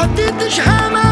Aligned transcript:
وعديت 0.00 0.48
شحال 0.48 1.09